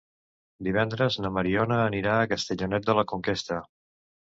[0.67, 3.65] Divendres na Mariona anirà a Castellonet de la Conquesta.